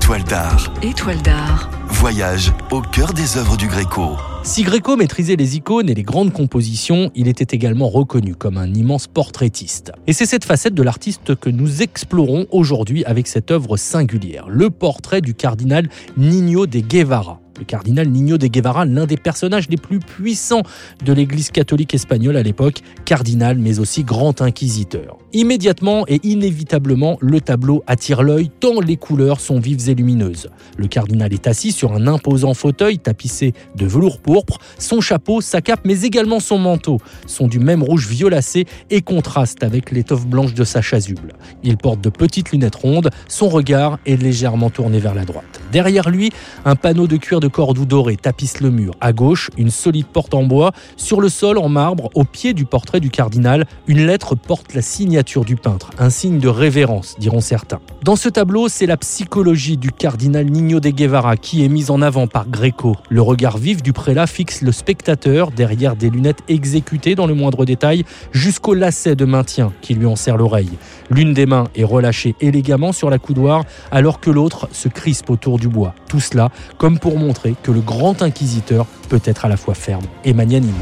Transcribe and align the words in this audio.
Étoile 0.00 0.22
d'art. 0.22 0.72
Étoile 0.80 1.22
d'art. 1.22 1.68
Voyage 1.88 2.52
au 2.70 2.80
cœur 2.80 3.12
des 3.12 3.36
œuvres 3.36 3.56
du 3.56 3.66
Gréco. 3.66 4.16
Si 4.44 4.62
Gréco 4.62 4.96
maîtrisait 4.96 5.34
les 5.34 5.56
icônes 5.56 5.90
et 5.90 5.94
les 5.94 6.04
grandes 6.04 6.32
compositions, 6.32 7.10
il 7.16 7.26
était 7.26 7.54
également 7.54 7.88
reconnu 7.88 8.36
comme 8.36 8.58
un 8.58 8.72
immense 8.72 9.08
portraitiste. 9.08 9.90
Et 10.06 10.12
c'est 10.12 10.24
cette 10.24 10.44
facette 10.44 10.74
de 10.74 10.84
l'artiste 10.84 11.34
que 11.34 11.50
nous 11.50 11.82
explorons 11.82 12.46
aujourd'hui 12.52 13.04
avec 13.06 13.26
cette 13.26 13.50
œuvre 13.50 13.76
singulière, 13.76 14.48
le 14.48 14.70
portrait 14.70 15.20
du 15.20 15.34
cardinal 15.34 15.88
Nino 16.16 16.66
de 16.66 16.78
Guevara 16.78 17.40
le 17.58 17.64
cardinal 17.64 18.08
Nino 18.08 18.38
de 18.38 18.46
Guevara, 18.46 18.84
l'un 18.84 19.06
des 19.06 19.16
personnages 19.16 19.68
les 19.68 19.76
plus 19.76 19.98
puissants 19.98 20.62
de 21.04 21.12
l'Église 21.12 21.50
catholique 21.50 21.94
espagnole 21.94 22.36
à 22.36 22.42
l'époque, 22.42 22.82
cardinal 23.04 23.58
mais 23.58 23.80
aussi 23.80 24.04
grand 24.04 24.40
inquisiteur. 24.40 25.18
Immédiatement 25.32 26.04
et 26.08 26.20
inévitablement, 26.22 27.18
le 27.20 27.40
tableau 27.40 27.82
attire 27.86 28.22
l'œil 28.22 28.50
tant 28.60 28.80
les 28.80 28.96
couleurs 28.96 29.40
sont 29.40 29.58
vives 29.58 29.88
et 29.88 29.94
lumineuses. 29.94 30.48
Le 30.76 30.86
cardinal 30.86 31.32
est 31.32 31.46
assis 31.46 31.72
sur 31.72 31.92
un 31.92 32.06
imposant 32.06 32.54
fauteuil 32.54 32.98
tapissé 32.98 33.52
de 33.76 33.86
velours 33.86 34.20
pourpre, 34.20 34.58
son 34.78 35.00
chapeau, 35.00 35.40
sa 35.40 35.60
cape 35.60 35.80
mais 35.84 36.02
également 36.02 36.40
son 36.40 36.58
manteau 36.58 36.98
sont 37.26 37.48
du 37.48 37.58
même 37.58 37.82
rouge 37.82 38.06
violacé 38.06 38.66
et 38.90 39.02
contrastent 39.02 39.64
avec 39.64 39.90
l'étoffe 39.90 40.26
blanche 40.26 40.54
de 40.54 40.64
sa 40.64 40.80
chasuble. 40.80 41.34
Il 41.62 41.76
porte 41.76 42.00
de 42.00 42.10
petites 42.10 42.52
lunettes 42.52 42.76
rondes, 42.76 43.10
son 43.28 43.48
regard 43.48 43.98
est 44.06 44.20
légèrement 44.20 44.70
tourné 44.70 44.98
vers 44.98 45.14
la 45.14 45.24
droite. 45.24 45.60
Derrière 45.72 46.08
lui, 46.08 46.30
un 46.64 46.76
panneau 46.76 47.06
de 47.06 47.16
cuir 47.16 47.40
de 47.40 47.47
cordoue 47.48 47.86
doré 47.86 48.16
tapisse 48.16 48.60
le 48.60 48.70
mur. 48.70 48.94
À 49.00 49.12
gauche, 49.12 49.50
une 49.56 49.70
solide 49.70 50.06
porte 50.06 50.34
en 50.34 50.44
bois. 50.44 50.72
Sur 50.96 51.20
le 51.20 51.28
sol, 51.28 51.58
en 51.58 51.68
marbre, 51.68 52.10
au 52.14 52.24
pied 52.24 52.54
du 52.54 52.64
portrait 52.64 53.00
du 53.00 53.10
cardinal, 53.10 53.66
une 53.86 54.06
lettre 54.06 54.34
porte 54.34 54.74
la 54.74 54.82
signature 54.82 55.44
du 55.44 55.56
peintre, 55.56 55.90
un 55.98 56.10
signe 56.10 56.38
de 56.38 56.48
révérence, 56.48 57.16
diront 57.18 57.40
certains. 57.40 57.80
Dans 58.02 58.16
ce 58.16 58.28
tableau, 58.28 58.68
c'est 58.68 58.86
la 58.86 58.96
psychologie 58.96 59.76
du 59.76 59.90
cardinal 59.90 60.46
Nino 60.46 60.80
de 60.80 60.90
Guevara 60.90 61.36
qui 61.36 61.64
est 61.64 61.68
mise 61.68 61.90
en 61.90 62.00
avant 62.00 62.26
par 62.26 62.48
Greco. 62.48 62.96
Le 63.08 63.22
regard 63.22 63.58
vif 63.58 63.82
du 63.82 63.92
prélat 63.92 64.26
fixe 64.26 64.62
le 64.62 64.72
spectateur 64.72 65.50
derrière 65.50 65.96
des 65.96 66.10
lunettes 66.10 66.42
exécutées 66.48 67.14
dans 67.14 67.26
le 67.26 67.34
moindre 67.34 67.64
détail 67.64 68.04
jusqu'au 68.32 68.74
lacet 68.74 69.16
de 69.16 69.24
maintien 69.24 69.72
qui 69.80 69.94
lui 69.94 70.06
en 70.06 70.16
serre 70.16 70.36
l'oreille. 70.36 70.70
L'une 71.10 71.34
des 71.34 71.46
mains 71.46 71.68
est 71.74 71.84
relâchée 71.84 72.34
élégamment 72.40 72.92
sur 72.92 73.10
la 73.10 73.18
coudoir 73.18 73.64
alors 73.90 74.20
que 74.20 74.30
l'autre 74.30 74.68
se 74.72 74.88
crispe 74.88 75.30
autour 75.30 75.58
du 75.58 75.68
bois. 75.68 75.94
Tout 76.08 76.20
cela 76.20 76.50
comme 76.76 76.98
pour 76.98 77.18
que 77.62 77.70
le 77.70 77.80
grand 77.80 78.22
inquisiteur 78.22 78.86
peut 79.08 79.20
être 79.24 79.44
à 79.44 79.48
la 79.48 79.56
fois 79.56 79.74
ferme 79.74 80.04
et 80.24 80.32
magnanime. 80.32 80.74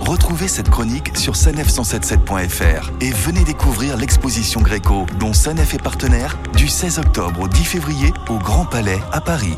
Retrouvez 0.00 0.46
cette 0.46 0.70
chronique 0.70 1.16
sur 1.16 1.32
sanef177.fr 1.32 2.92
et 3.00 3.10
venez 3.10 3.42
découvrir 3.42 3.96
l'exposition 3.96 4.60
Gréco 4.60 5.04
dont 5.18 5.32
Sanef 5.32 5.74
est 5.74 5.82
partenaire 5.82 6.38
du 6.56 6.68
16 6.68 7.00
octobre 7.00 7.40
au 7.40 7.48
10 7.48 7.64
février 7.64 8.12
au 8.28 8.38
Grand 8.38 8.66
Palais 8.66 9.00
à 9.12 9.20
Paris. 9.20 9.56